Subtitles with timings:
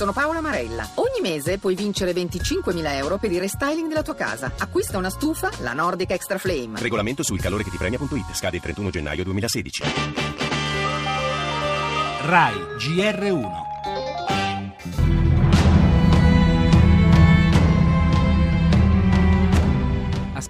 [0.00, 0.88] Sono Paola Marella.
[0.94, 4.50] Ogni mese puoi vincere 25.000 euro per il restyling della tua casa.
[4.56, 6.80] Acquista una stufa, la Nordic Extra Flame.
[6.80, 8.32] Regolamento sul calore che ti premia.it.
[8.34, 9.82] Scade il 31 gennaio 2016.
[12.22, 13.69] RAI GR1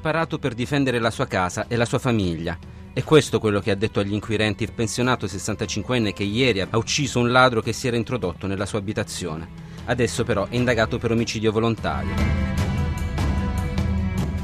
[0.01, 2.57] sparato per difendere la sua casa e la sua famiglia.
[2.91, 7.21] È questo quello che ha detto agli inquirenti il pensionato 65enne che ieri ha ucciso
[7.21, 9.46] un ladro che si era introdotto nella sua abitazione.
[9.85, 12.14] Adesso però è indagato per omicidio volontario.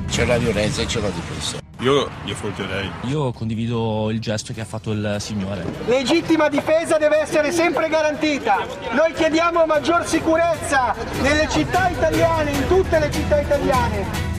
[0.06, 1.58] C'è la violenza e c'è la difesa.
[1.80, 2.90] Io gli affronterei.
[3.04, 5.64] Io condivido il gesto che ha fatto il signore.
[5.86, 8.58] Legittima difesa deve essere sempre garantita.
[8.92, 14.35] Noi chiediamo maggior sicurezza nelle città italiane, in tutte le città italiane.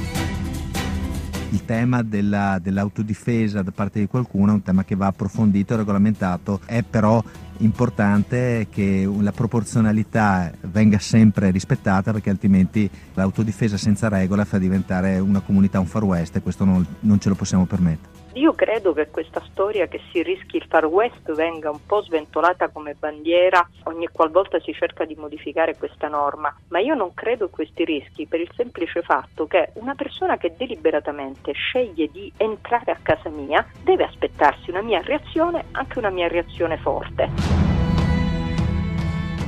[1.49, 5.77] Il tema della, dell'autodifesa da parte di qualcuno è un tema che va approfondito e
[5.77, 7.23] regolamentato, è però
[7.59, 15.39] importante che la proporzionalità venga sempre rispettata perché altrimenti l'autodifesa senza regola fa diventare una
[15.39, 18.16] comunità un far west e questo non, non ce lo possiamo permettere.
[18.37, 22.69] Io credo che questa storia che si rischi il Far West venga un po' sventolata
[22.69, 27.49] come bandiera ogni qualvolta si cerca di modificare questa norma, ma io non credo a
[27.49, 32.99] questi rischi per il semplice fatto che una persona che deliberatamente sceglie di entrare a
[33.01, 37.66] casa mia deve aspettarsi una mia reazione, anche una mia reazione forte.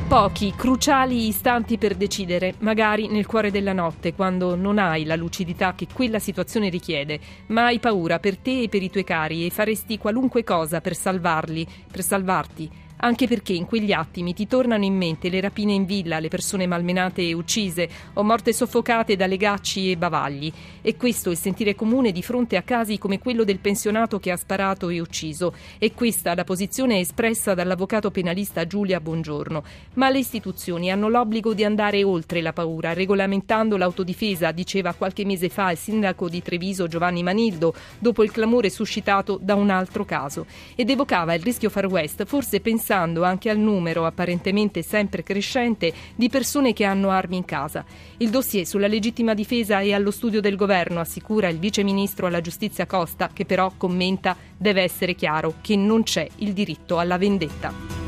[0.09, 5.75] Pochi, cruciali istanti per decidere, magari nel cuore della notte, quando non hai la lucidità
[5.75, 9.51] che quella situazione richiede, ma hai paura per te e per i tuoi cari e
[9.51, 14.95] faresti qualunque cosa per salvarli, per salvarti anche perché in quegli attimi ti tornano in
[14.95, 19.91] mente le rapine in villa, le persone malmenate e uccise o morte soffocate da legacci
[19.91, 20.51] e bavagli.
[20.81, 24.31] E questo è il sentire comune di fronte a casi come quello del pensionato che
[24.31, 25.53] ha sparato e ucciso.
[25.77, 29.63] E questa la posizione espressa dall'avvocato penalista Giulia Bongiorno.
[29.93, 35.47] Ma le istituzioni hanno l'obbligo di andare oltre la paura, regolamentando l'autodifesa, diceva qualche mese
[35.49, 40.45] fa il sindaco di Treviso Giovanni Manildo, dopo il clamore suscitato da un altro caso.
[40.75, 45.93] Ed evocava il rischio Far West, forse pensando pensando anche al numero apparentemente sempre crescente
[46.15, 47.85] di persone che hanno armi in casa.
[48.17, 52.41] Il dossier sulla legittima difesa è allo studio del governo, assicura il vice ministro alla
[52.41, 57.98] giustizia Costa, che però commenta deve essere chiaro che non c'è il diritto alla vendetta.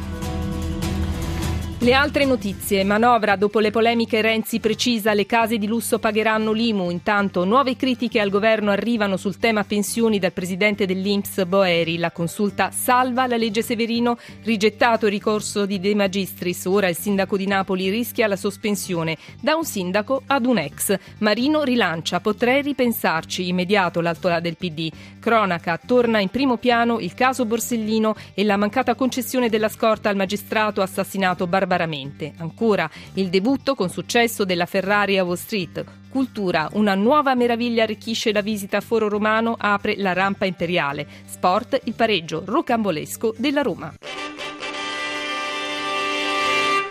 [1.84, 2.84] Le altre notizie.
[2.84, 3.36] Manovra.
[3.36, 6.92] Dopo le polemiche Renzi precisa le case di lusso pagheranno l'IMU.
[6.92, 11.98] Intanto nuove critiche al governo arrivano sul tema pensioni dal presidente dell'Inps Boeri.
[11.98, 14.20] La consulta salva la legge Severino.
[14.44, 16.66] Rigettato il ricorso di De Magistris.
[16.66, 20.96] Ora il sindaco di Napoli rischia la sospensione da un sindaco ad un ex.
[21.18, 22.20] Marino rilancia.
[22.20, 23.48] Potrei ripensarci.
[23.48, 24.88] Immediato l'altola del PD.
[25.20, 25.80] Cronaca.
[25.84, 30.84] Torna in primo piano il caso Borsellino e la mancata concessione della scorta al magistrato
[30.84, 32.34] assassinato Barbarella barbaramente.
[32.38, 35.84] Ancora il debutto con successo della Ferrari a Wall Street.
[36.10, 41.08] Cultura, una nuova meraviglia arricchisce la visita a Foro Romano, apre la rampa imperiale.
[41.26, 44.11] Sport, il pareggio rocambolesco della Roma.